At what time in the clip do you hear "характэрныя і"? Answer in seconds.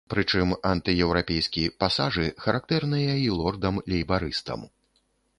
2.45-3.27